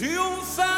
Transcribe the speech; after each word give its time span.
de 0.00 0.69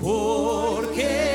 porque 0.00 1.33